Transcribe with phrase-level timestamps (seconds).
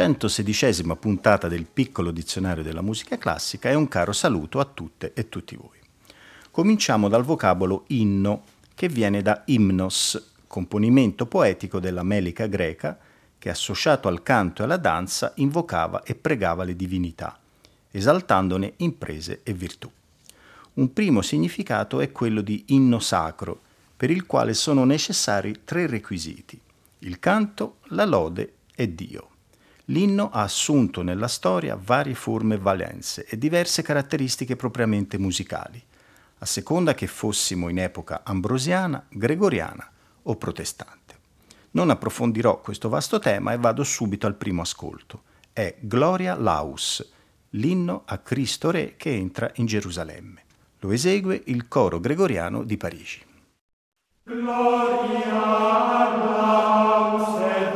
[0.00, 5.28] Centosedicesima puntata del piccolo dizionario della musica classica e un caro saluto a tutte e
[5.28, 5.76] tutti voi.
[6.50, 12.98] Cominciamo dal vocabolo inno, che viene da imnos, componimento poetico della melica greca
[13.38, 17.38] che associato al canto e alla danza invocava e pregava le divinità,
[17.90, 19.90] esaltandone imprese e virtù.
[20.72, 23.60] Un primo significato è quello di inno sacro,
[23.94, 26.58] per il quale sono necessari tre requisiti,
[27.00, 29.29] il canto, la lode e Dio.
[29.90, 35.82] L'inno ha assunto nella storia varie forme e valenze e diverse caratteristiche propriamente musicali,
[36.38, 39.90] a seconda che fossimo in epoca ambrosiana, gregoriana
[40.22, 41.18] o protestante.
[41.72, 45.22] Non approfondirò questo vasto tema e vado subito al primo ascolto.
[45.52, 47.04] È Gloria Laus,
[47.50, 50.44] l'inno a Cristo Re che entra in Gerusalemme.
[50.78, 53.24] Lo esegue il coro gregoriano di Parigi.
[54.22, 55.32] Gloria
[56.16, 57.74] Laus et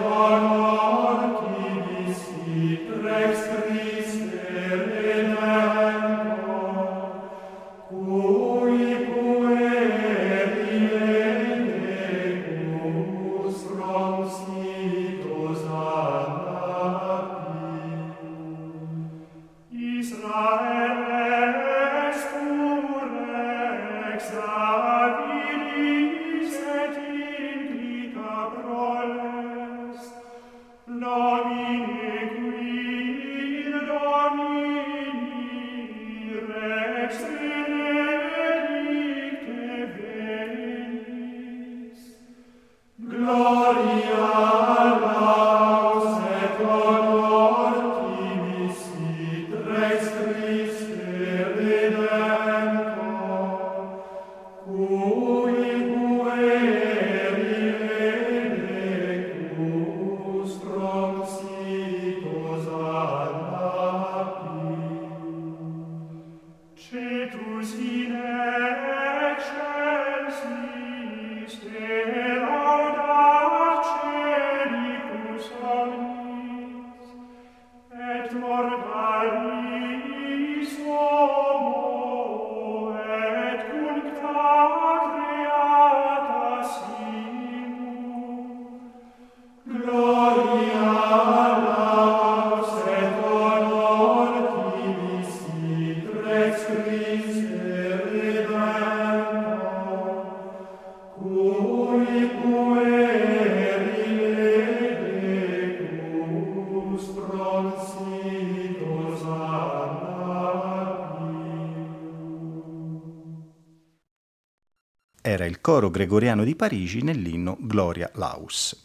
[115.64, 118.78] coro gregoriano di Parigi nell'inno Gloria Laus.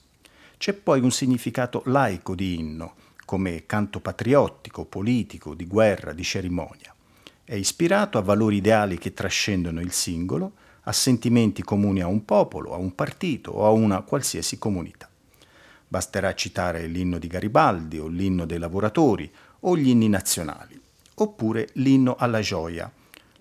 [0.55, 2.93] C'è poi un significato laico di inno,
[3.25, 6.95] come canto patriottico, politico, di guerra, di cerimonia.
[7.43, 10.53] È ispirato a valori ideali che trascendono il singolo,
[10.83, 15.09] a sentimenti comuni a un popolo, a un partito o a una qualsiasi comunità.
[15.85, 19.29] Basterà citare l'inno di Garibaldi o l'inno dei lavoratori
[19.59, 20.79] o gli inni nazionali,
[21.15, 22.89] oppure l'inno alla gioia,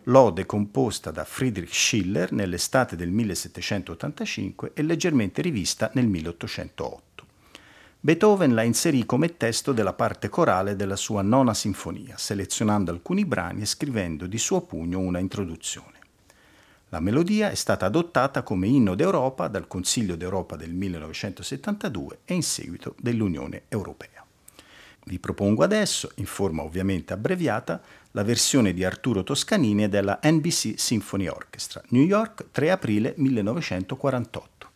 [0.08, 7.26] lode composta da Friedrich Schiller nell'estate del 1785 e leggermente rivista nel 1808.
[8.00, 13.62] Beethoven la inserì come testo della parte corale della sua nona sinfonia, selezionando alcuni brani
[13.62, 15.96] e scrivendo di suo pugno una introduzione.
[16.90, 22.42] La melodia è stata adottata come inno d'Europa dal Consiglio d'Europa del 1972 e in
[22.42, 24.24] seguito dell'Unione Europea.
[25.04, 27.80] Vi propongo adesso, in forma ovviamente abbreviata,
[28.12, 34.68] la versione di Arturo Toscanini della NBC Symphony Orchestra, New York, 3 aprile 1948.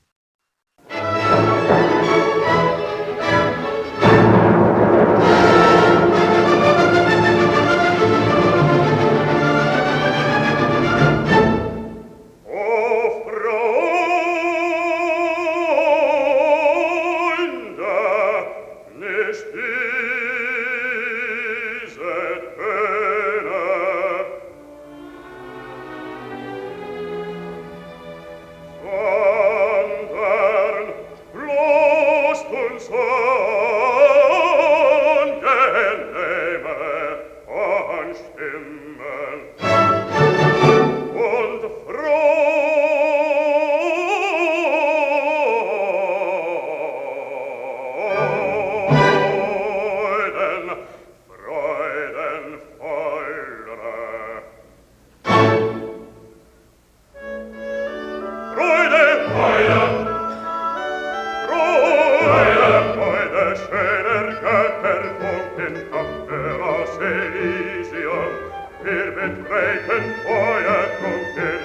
[68.85, 71.63] wir beträten euer Grund, der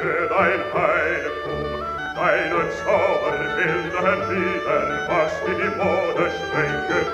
[0.00, 1.66] für dein Heiligtum.
[2.16, 7.10] Deine Zauberbilder wieder, was in die Mode sprengen wird.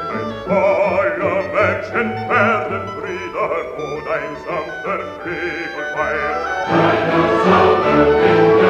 [0.49, 6.41] Alle Menschen werden Brüder, wo dein sanfter Flügel weilt.
[6.69, 8.62] Deine Zauberbilder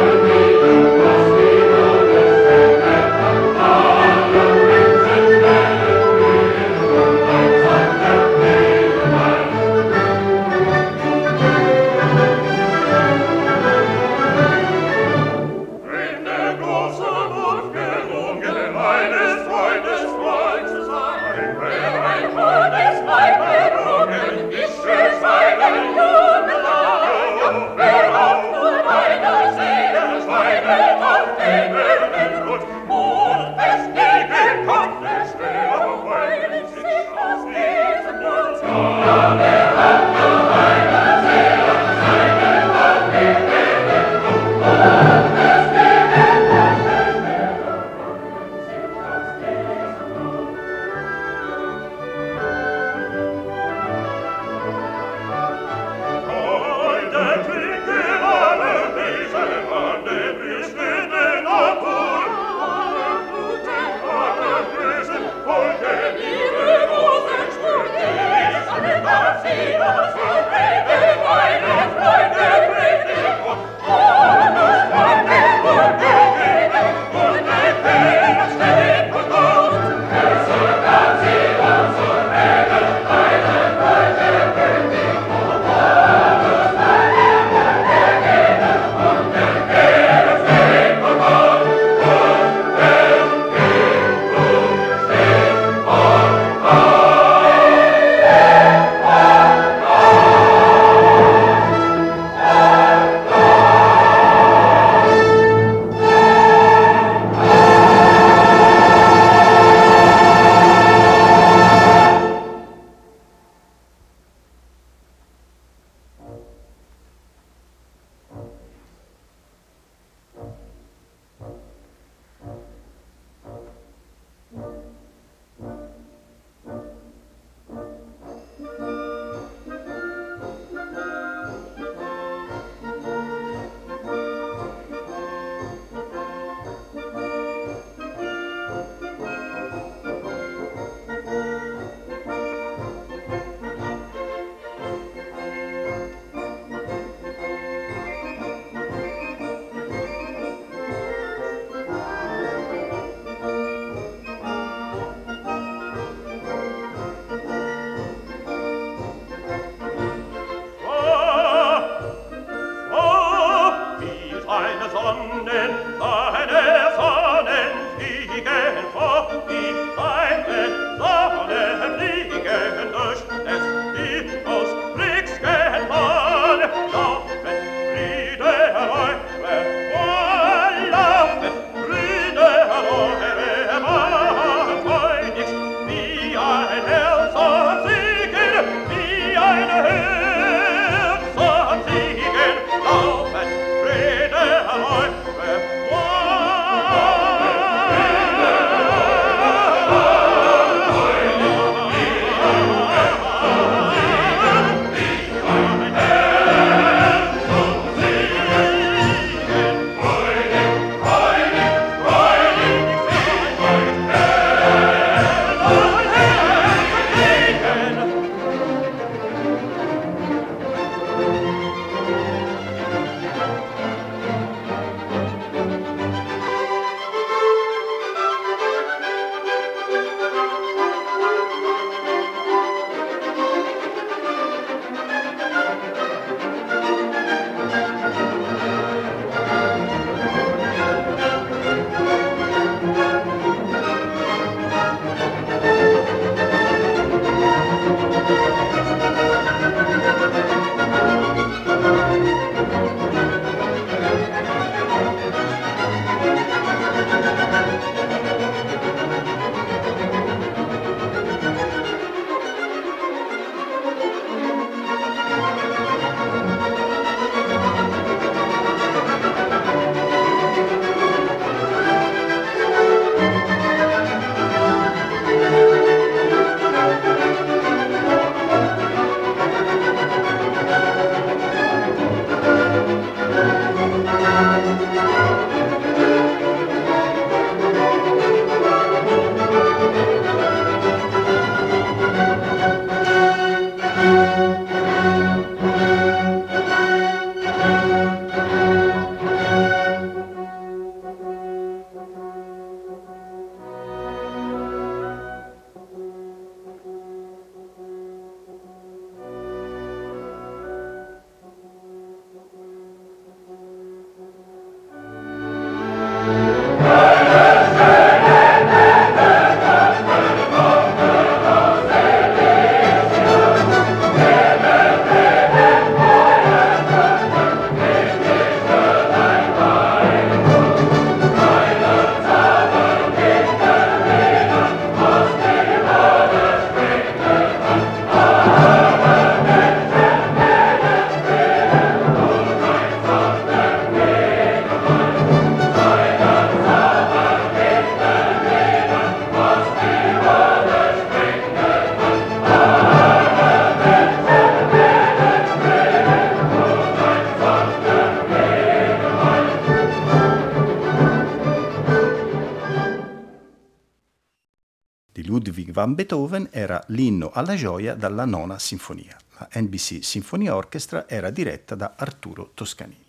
[365.95, 369.17] Beethoven era l'inno alla gioia dalla nona sinfonia.
[369.39, 373.05] La NBC Symphony Orchestra era diretta da Arturo Toscanini.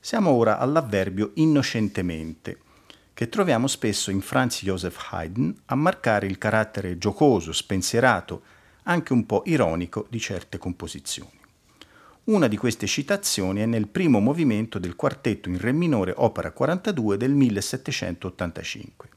[0.00, 2.58] Siamo ora all'avverbio innocentemente,
[3.12, 8.42] che troviamo spesso in Franz Joseph Haydn a marcare il carattere giocoso, spensierato,
[8.84, 11.40] anche un po' ironico di certe composizioni.
[12.24, 17.16] Una di queste citazioni è nel primo movimento del quartetto in Re minore opera 42
[17.16, 19.08] del 1785,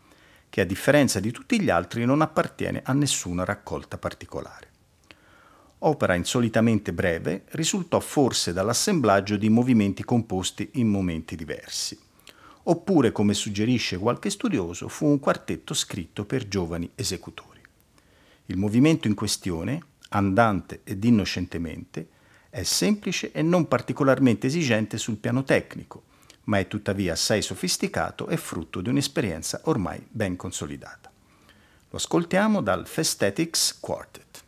[0.49, 4.67] che a differenza di tutti gli altri non appartiene a nessuna raccolta particolare.
[5.79, 11.97] Opera insolitamente breve, risultò forse dall'assemblaggio di movimenti composti in momenti diversi.
[12.63, 17.61] Oppure, come suggerisce qualche studioso, fu un quartetto scritto per giovani esecutori.
[18.47, 22.09] Il movimento in questione, andante ed innocentemente,
[22.49, 26.03] è semplice e non particolarmente esigente sul piano tecnico,
[26.49, 31.11] ma è tuttavia assai sofisticato e frutto di un'esperienza ormai ben consolidata.
[31.91, 34.43] Lo ascoltiamo dal Festetics Quartet.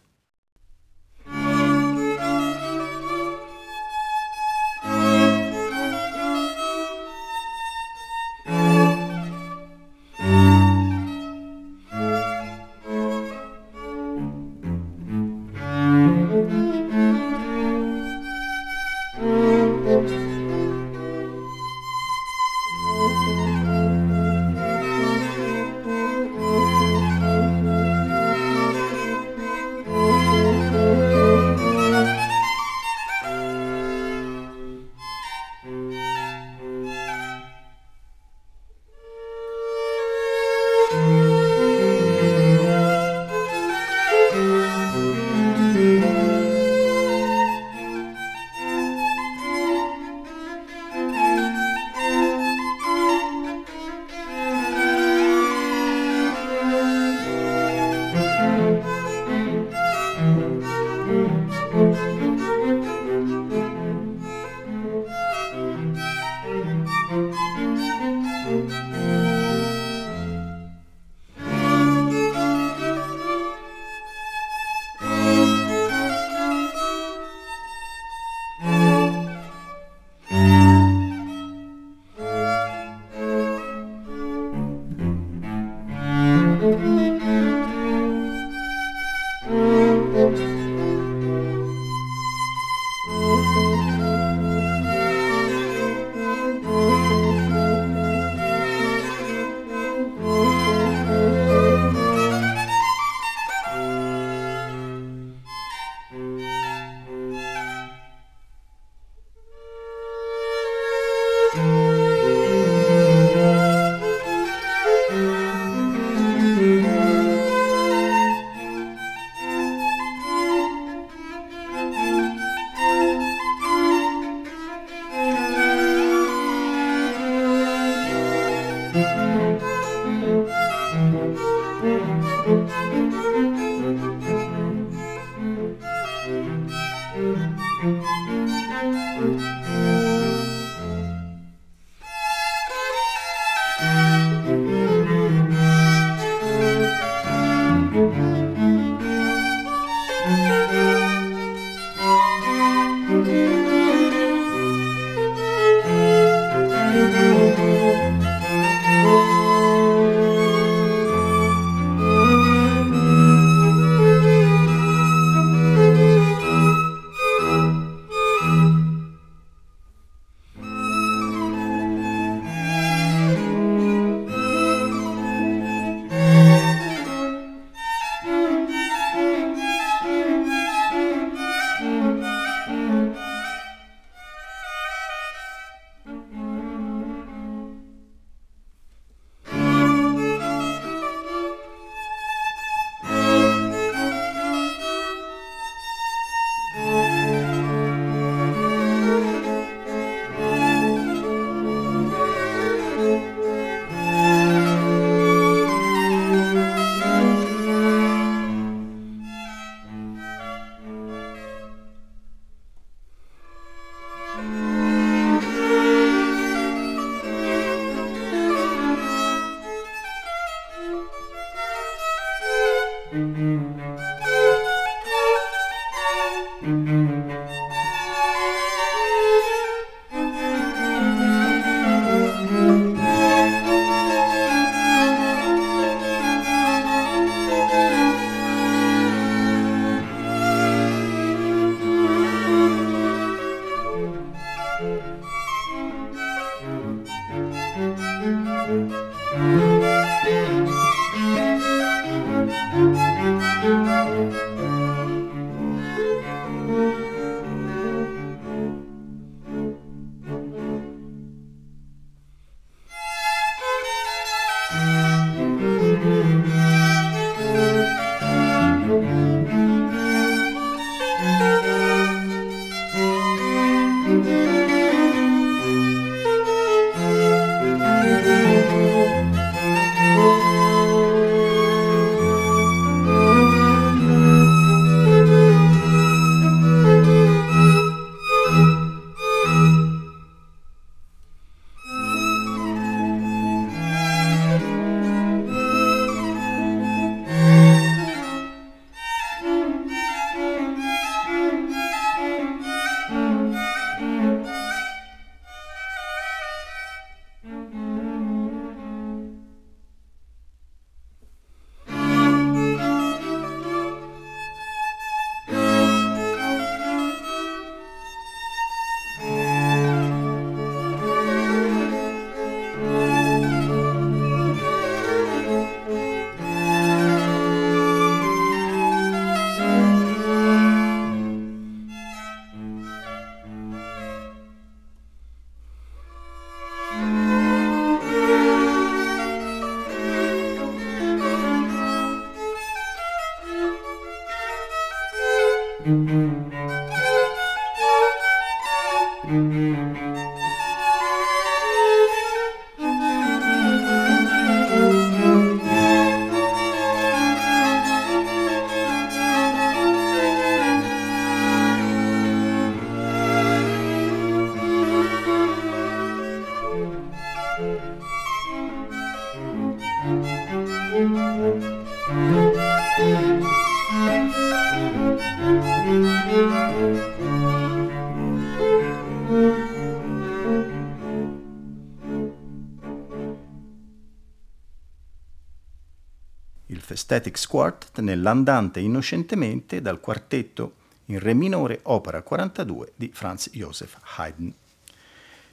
[387.11, 390.75] Statics Quartet nell'andante innocentemente dal quartetto
[391.07, 394.49] in Re minore, opera 42 di Franz Joseph Haydn.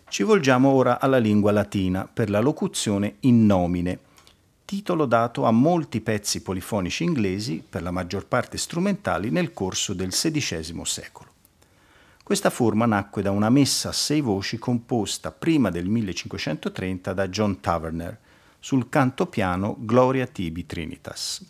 [0.08, 3.98] Ci volgiamo ora alla lingua latina per la locuzione in nomine,
[4.64, 10.10] titolo dato a molti pezzi polifonici inglesi, per la maggior parte strumentali, nel corso del
[10.10, 11.30] XVI secolo.
[12.22, 17.58] Questa forma nacque da una messa a sei voci composta prima del 1530 da John
[17.58, 18.16] Taverner,
[18.58, 21.44] sul canto piano Gloria tibi Trinitas.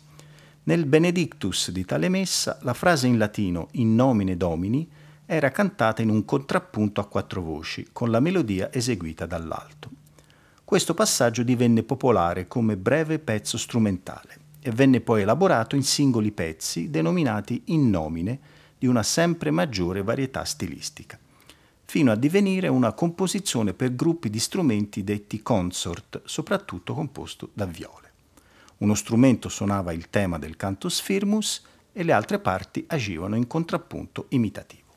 [0.63, 4.87] Nel Benedictus di tale messa la frase in latino in nomine domini
[5.25, 9.89] era cantata in un contrappunto a quattro voci, con la melodia eseguita dall'alto.
[10.63, 16.89] Questo passaggio divenne popolare come breve pezzo strumentale e venne poi elaborato in singoli pezzi
[16.89, 18.39] denominati in nomine
[18.77, 21.19] di una sempre maggiore varietà stilistica
[21.89, 28.11] fino a divenire una composizione per gruppi di strumenti detti consort, soprattutto composto da viole.
[28.77, 34.27] Uno strumento suonava il tema del cantus firmus e le altre parti agivano in contrappunto
[34.29, 34.93] imitativo.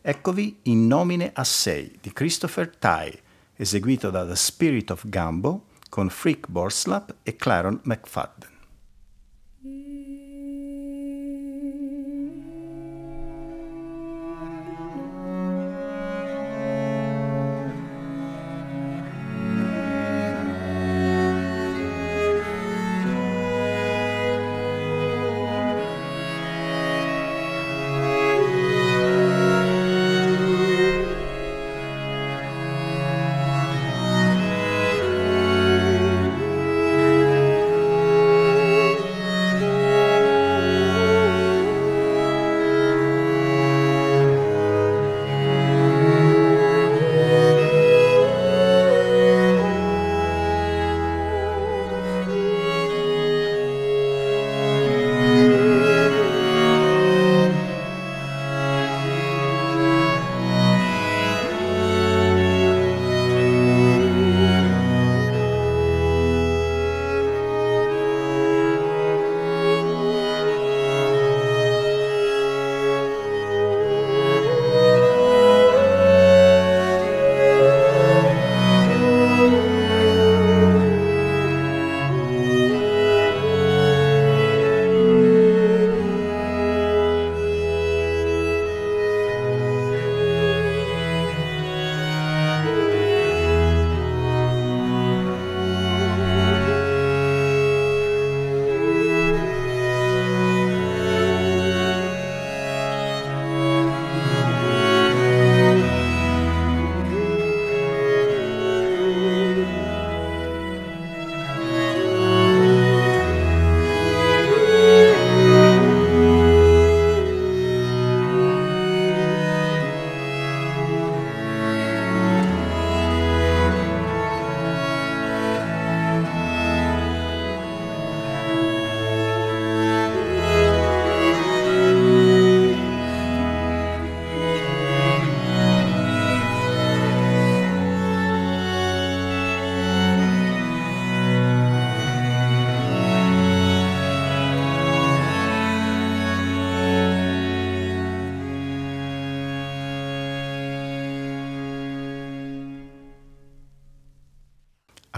[0.00, 3.20] Eccovi In nomine a sei di Christopher Tye,
[3.56, 8.55] eseguito da The Spirit of Gumbo con Frick Borslap e Claron McFadden.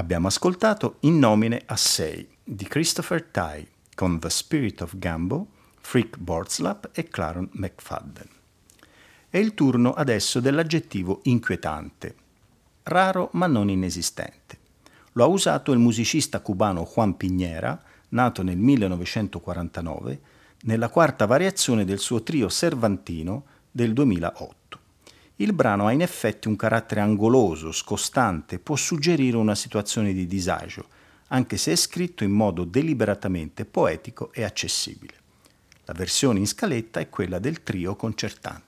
[0.09, 5.49] Abbiamo ascoltato In nomine a sei di Christopher Tye con The Spirit of Gambo,
[5.81, 8.27] Frick Borslap e Claron McFadden.
[9.29, 12.14] È il turno adesso dell'aggettivo inquietante,
[12.85, 14.59] raro ma non inesistente.
[15.12, 20.21] Lo ha usato il musicista cubano Juan Piñera, nato nel 1949,
[20.62, 24.58] nella quarta variazione del suo trio Cervantino del 2008.
[25.40, 30.87] Il brano ha in effetti un carattere angoloso, scostante, può suggerire una situazione di disagio,
[31.29, 35.14] anche se è scritto in modo deliberatamente poetico e accessibile.
[35.85, 38.67] La versione in scaletta è quella del trio concertante.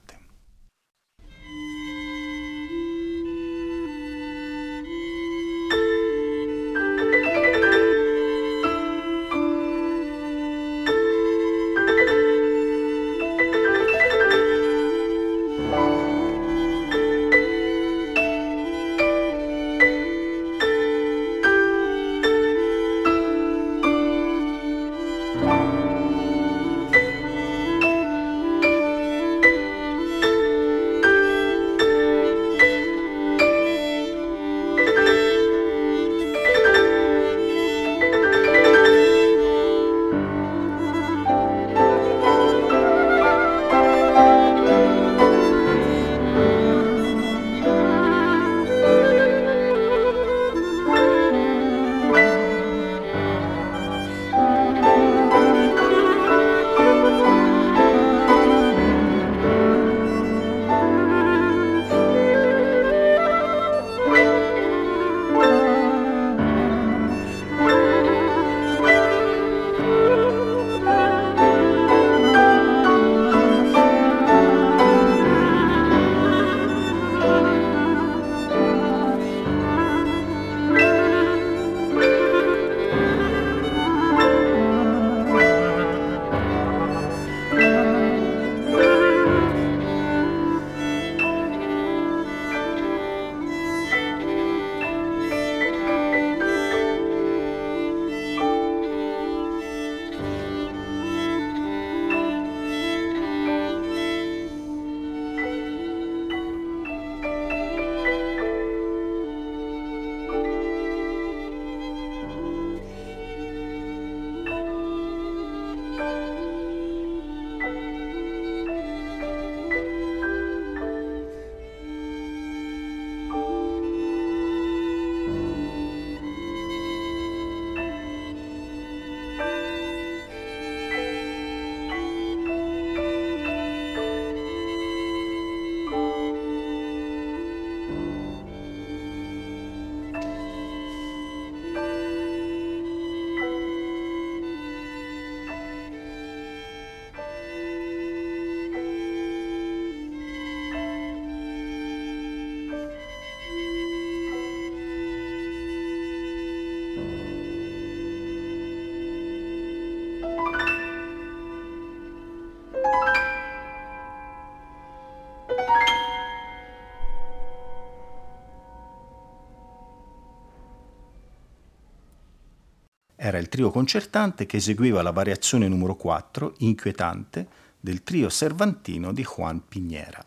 [173.30, 177.46] Era il trio concertante che eseguiva la variazione numero 4, inquietante,
[177.78, 180.20] del trio servantino di Juan Piñera.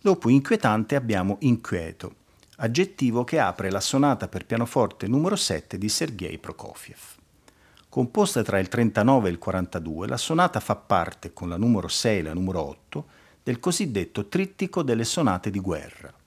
[0.00, 2.14] Dopo inquietante abbiamo inquieto,
[2.58, 7.00] aggettivo che apre la sonata per pianoforte numero 7 di Sergei Prokofiev.
[7.88, 12.18] Composta tra il 39 e il 42, la sonata fa parte, con la numero 6
[12.18, 13.06] e la numero 8,
[13.42, 16.18] del cosiddetto trittico delle sonate di guerra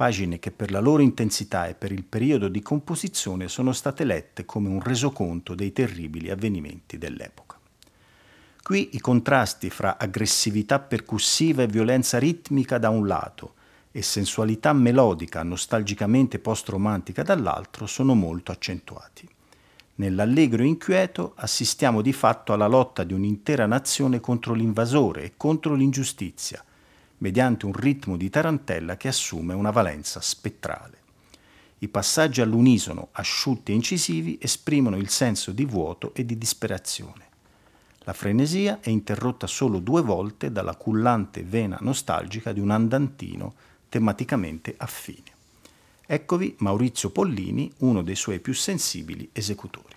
[0.00, 4.46] pagine che per la loro intensità e per il periodo di composizione sono state lette
[4.46, 7.58] come un resoconto dei terribili avvenimenti dell'epoca.
[8.62, 13.56] Qui i contrasti fra aggressività percussiva e violenza ritmica da un lato
[13.92, 19.28] e sensualità melodica nostalgicamente post-romantica dall'altro sono molto accentuati.
[19.96, 26.64] Nell'allegro inquieto assistiamo di fatto alla lotta di un'intera nazione contro l'invasore e contro l'ingiustizia,
[27.20, 30.98] mediante un ritmo di tarantella che assume una valenza spettrale.
[31.78, 37.28] I passaggi all'unisono, asciutti e incisivi, esprimono il senso di vuoto e di disperazione.
[38.00, 43.54] La frenesia è interrotta solo due volte dalla cullante vena nostalgica di un andantino
[43.88, 45.38] tematicamente affine.
[46.06, 49.94] Eccovi Maurizio Pollini, uno dei suoi più sensibili esecutori.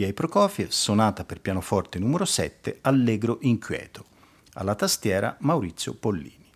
[0.00, 4.06] Sergei Prokofiev, sonata per pianoforte numero 7, Allegro inquieto.
[4.54, 6.50] Alla tastiera Maurizio Pollini.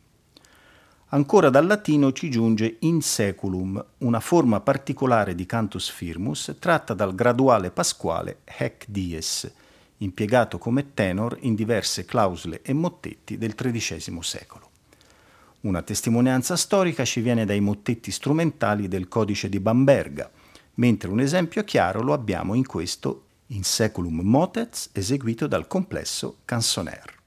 [1.08, 7.14] Ancora dal latino ci giunge in seculum, una forma particolare di cantus firmus tratta dal
[7.14, 9.52] graduale pasquale Hec dies,
[9.98, 14.70] impiegato come tenor in diverse clausole e mottetti del XIII secolo.
[15.60, 20.30] Una testimonianza storica ci viene dai mottetti strumentali del codice di Bamberga,
[20.76, 27.23] mentre un esempio chiaro lo abbiamo in questo In Seculum Motets eseguito dal complesso Canzonaire.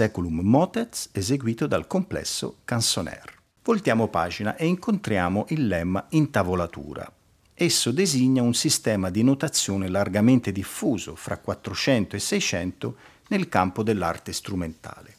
[0.00, 3.34] Seculum Motets eseguito dal complesso Canzonaire.
[3.62, 7.12] Voltiamo pagina e incontriamo il lemma intavolatura.
[7.52, 12.96] Esso designa un sistema di notazione largamente diffuso fra 400 e 600
[13.28, 15.16] nel campo dell'arte strumentale.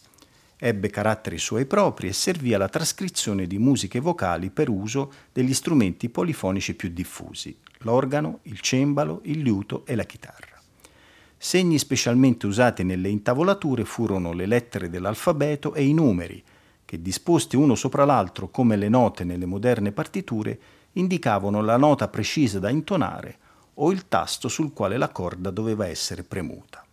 [0.57, 6.09] Ebbe caratteri suoi propri e servì alla trascrizione di musiche vocali per uso degli strumenti
[6.09, 10.60] polifonici più diffusi, l'organo, il cembalo, il liuto e la chitarra.
[11.43, 16.41] Segni specialmente usati nelle intavolature furono le lettere dell'alfabeto e i numeri,
[16.85, 20.59] che disposti uno sopra l'altro come le note nelle moderne partiture,
[20.91, 23.37] indicavano la nota precisa da intonare
[23.73, 26.85] o il tasto sul quale la corda doveva essere premuta.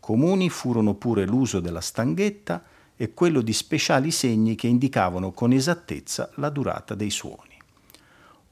[0.00, 2.64] Comuni furono pure l'uso della stanghetta
[2.96, 7.58] e quello di speciali segni che indicavano con esattezza la durata dei suoni.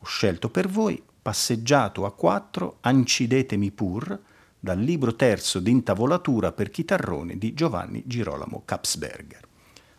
[0.01, 4.21] Ho scelto per voi Passeggiato a quattro, Ancidetemi pur,
[4.61, 9.49] dal libro terzo d'intavolatura per chitarrone di Giovanni Girolamo Kapsberger.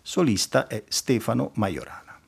[0.01, 2.19] Solista è Stefano Majorana.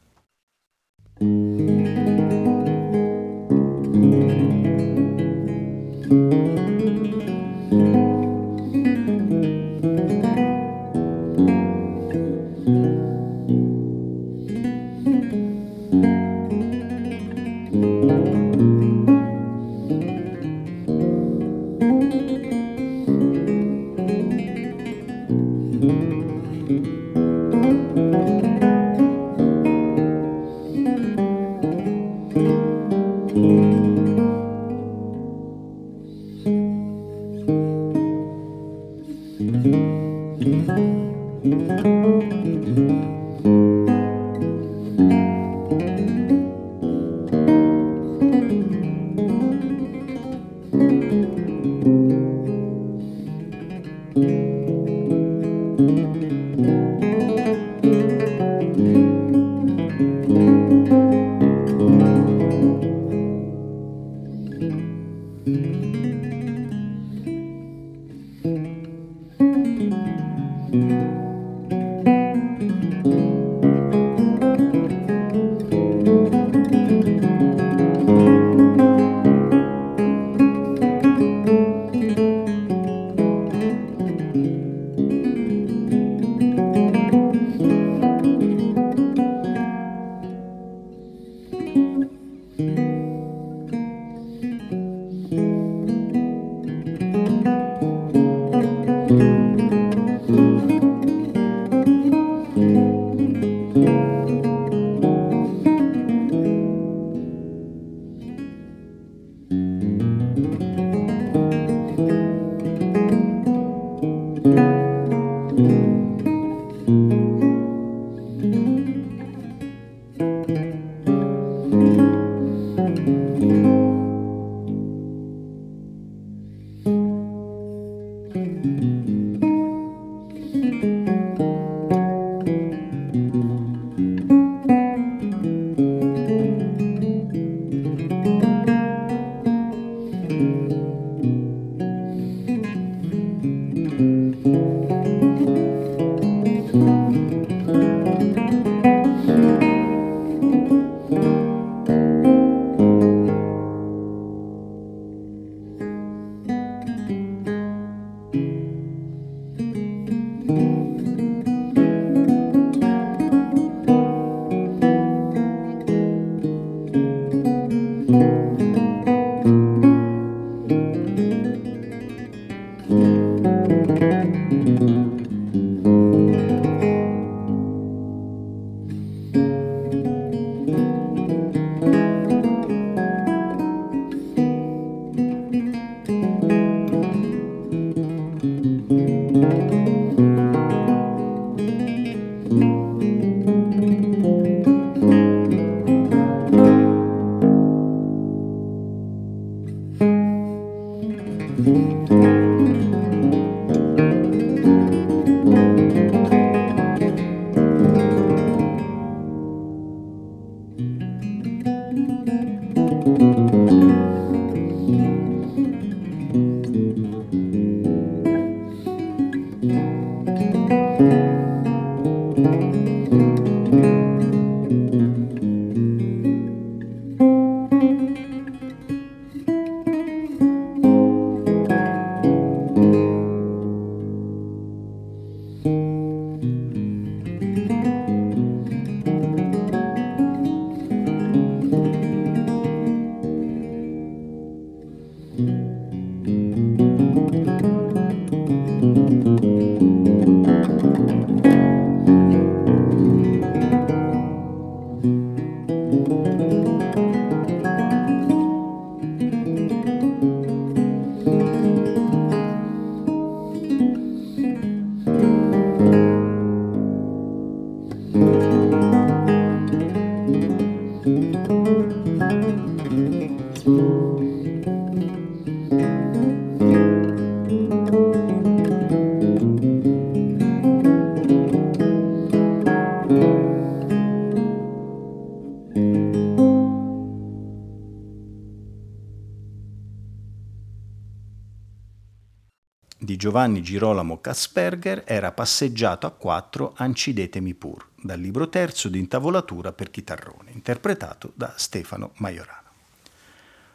[293.04, 299.74] Di Giovanni Girolamo Kasperger era Passeggiato a quattro Ancidetemi pur, dal libro terzo di Intavolatura
[299.74, 302.62] per chitarrone, interpretato da Stefano Majorano.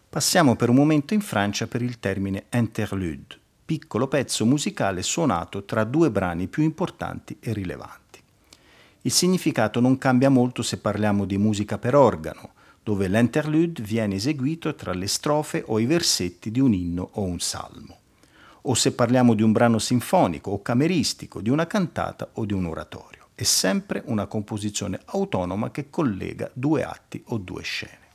[0.09, 5.85] Passiamo per un momento in Francia per il termine interlude, piccolo pezzo musicale suonato tra
[5.85, 8.23] due brani più importanti e rilevanti.
[9.03, 12.53] Il significato non cambia molto se parliamo di musica per organo,
[12.83, 17.39] dove l'interlude viene eseguito tra le strofe o i versetti di un inno o un
[17.39, 17.98] salmo,
[18.71, 22.67] o se parliamo di un brano sinfonico o cameristico, di una cantata o di un
[22.67, 23.29] oratorio.
[23.35, 28.07] È sempre una composizione autonoma che collega due atti o due scene.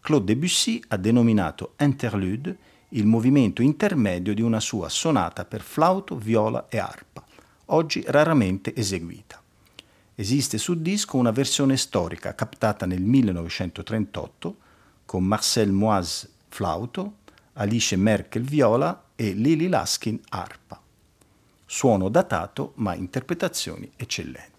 [0.00, 2.56] Claude Debussy ha denominato interlude
[2.90, 7.24] il movimento intermedio di una sua sonata per flauto, viola e arpa,
[7.66, 9.42] oggi raramente eseguita.
[10.14, 14.56] Esiste su disco una versione storica captata nel 1938
[15.04, 17.14] con Marcel Moise flauto,
[17.54, 20.80] Alice Merkel viola e Lily Laskin arpa.
[21.64, 24.55] Suono datato ma interpretazioni eccellenti.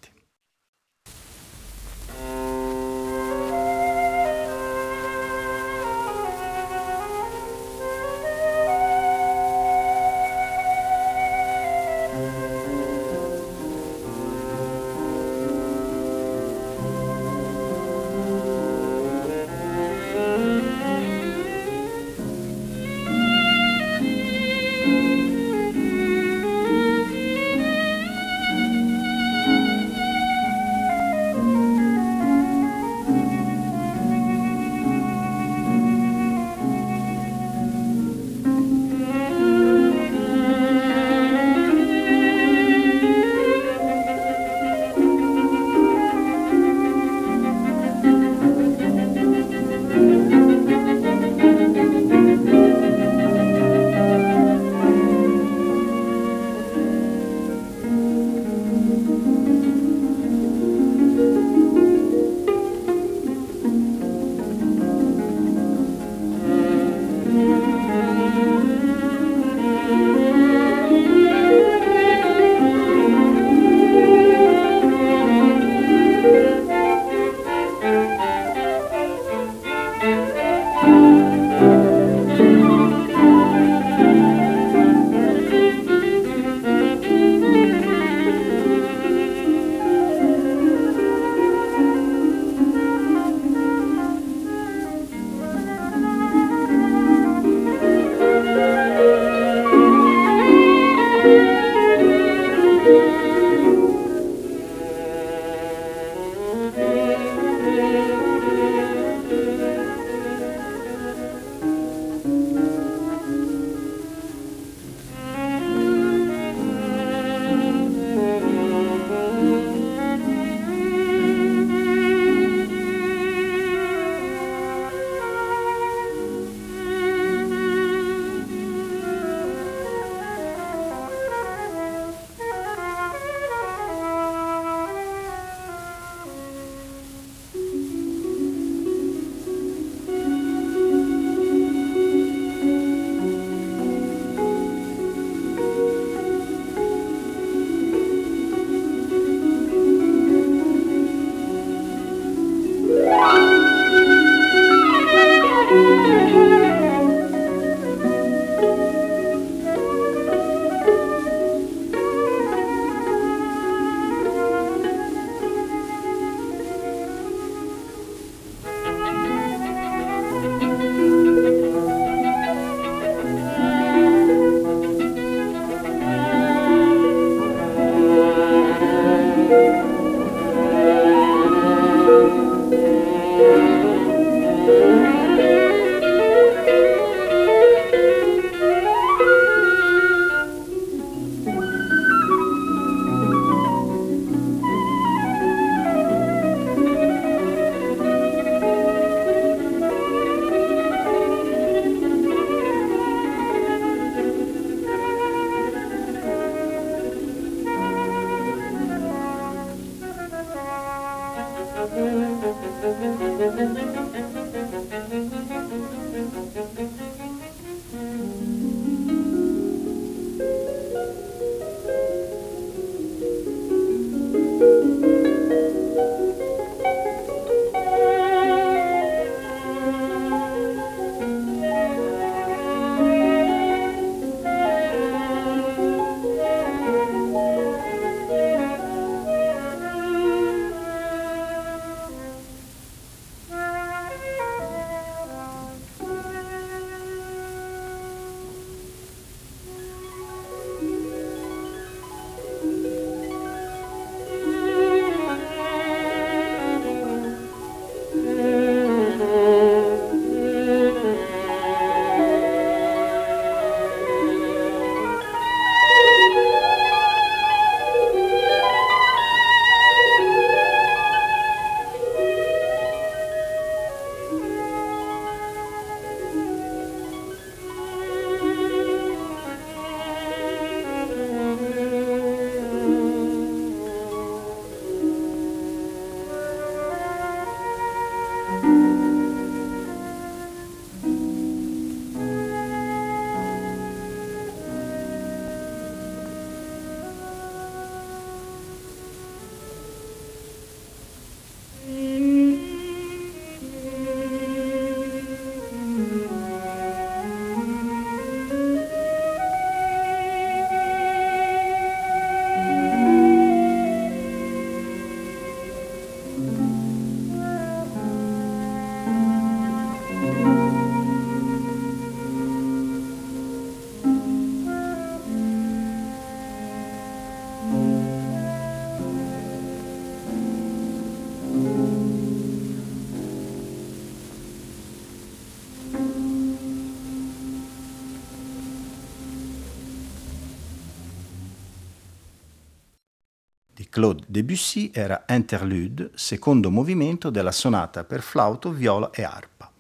[343.98, 349.72] Claude Debussy era Interlude, secondo movimento della sonata per flauto, viola e arpa.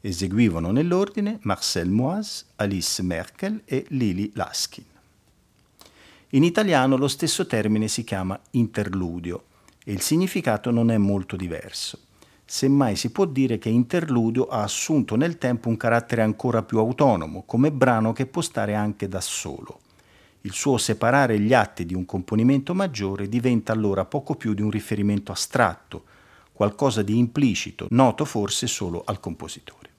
[0.00, 4.84] Eseguivano nell'ordine Marcel Moise, Alice Merkel e Lili Laskin.
[6.28, 9.46] In italiano lo stesso termine si chiama interludio
[9.82, 11.98] e il significato non è molto diverso.
[12.44, 17.42] Semmai si può dire che interludio ha assunto nel tempo un carattere ancora più autonomo,
[17.44, 19.80] come brano che può stare anche da solo.
[20.46, 24.70] Il suo separare gli atti di un componimento maggiore diventa allora poco più di un
[24.70, 26.04] riferimento astratto,
[26.52, 29.90] qualcosa di implicito, noto forse solo al compositore.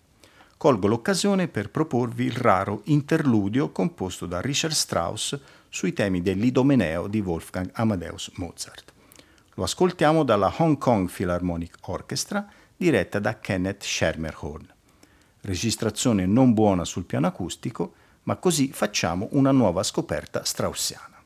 [0.56, 5.38] Colgo l'occasione per proporvi il raro interludio composto da Richard Strauss
[5.68, 8.94] sui temi dell'Idomeneo di Wolfgang Amadeus Mozart.
[9.56, 14.66] Lo ascoltiamo dalla Hong Kong Philharmonic Orchestra diretta da Kenneth Schermerhorn.
[15.42, 17.96] Registrazione non buona sul piano acustico,
[18.28, 21.17] ma così facciamo una nuova scoperta straussiana.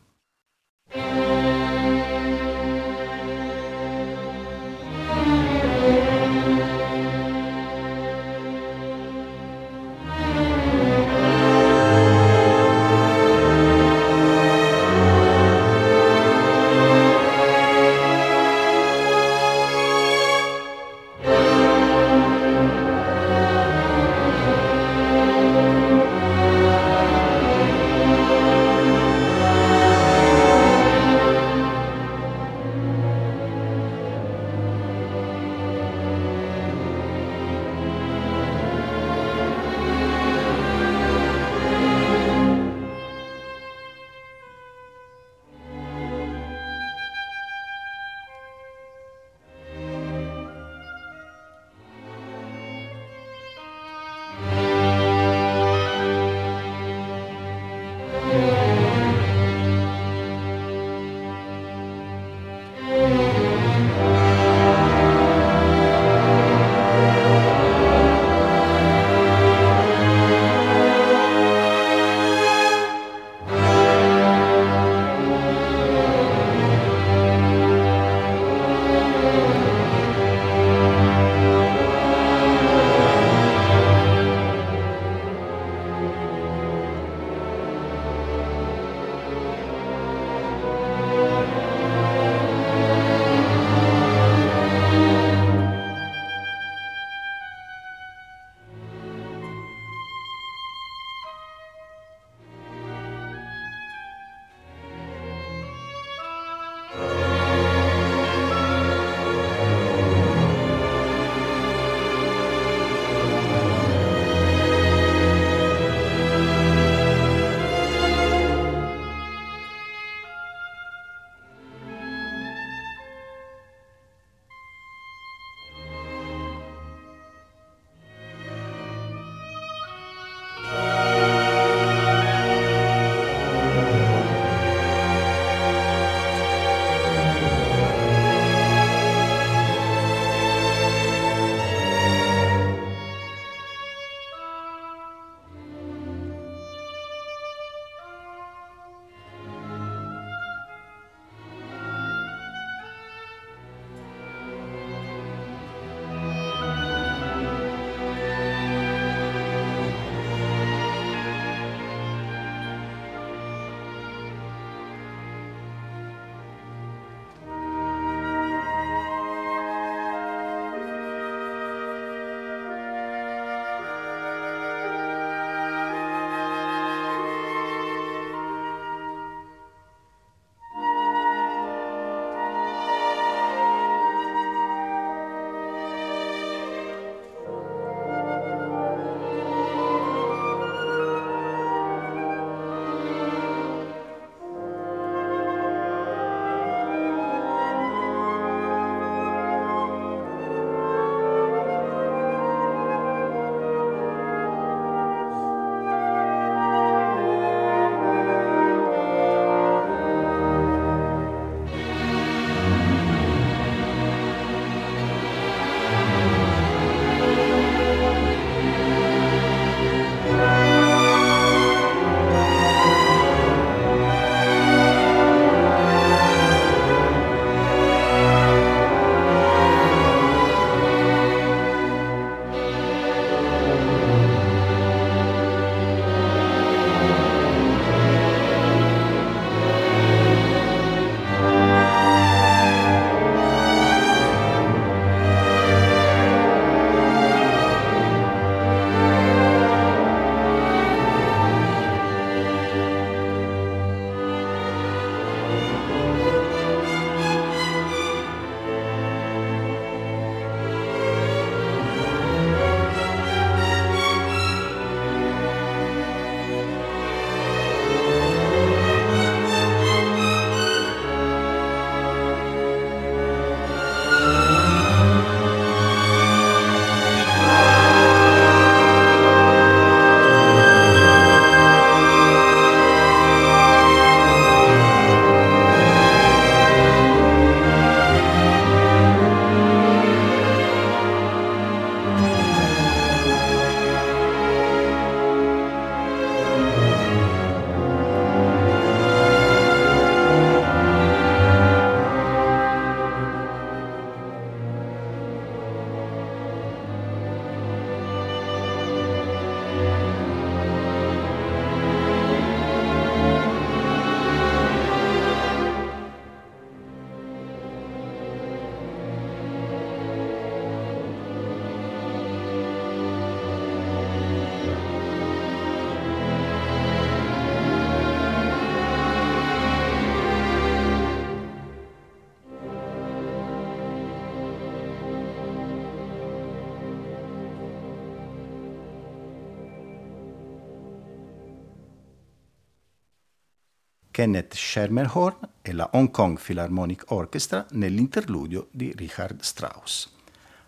[344.21, 350.11] Kenneth Schermerhorn e la Hong Kong Philharmonic Orchestra nell'interludio di Richard Strauss.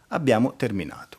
[0.07, 1.17] Abbiamo terminato.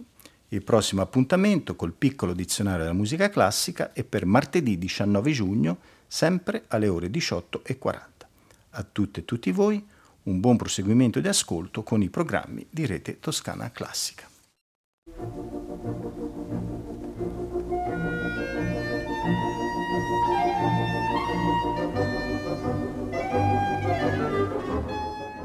[0.49, 5.79] Il prossimo appuntamento col piccolo dizionario della musica classica è per martedì 19 giugno,
[6.09, 8.01] sempre alle ore 18.40.
[8.71, 9.87] A tutte e tutti voi
[10.25, 14.29] un buon proseguimento di ascolto con i programmi di Rete Toscana Classica.